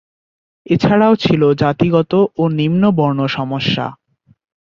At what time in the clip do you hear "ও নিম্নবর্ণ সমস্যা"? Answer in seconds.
2.37-3.85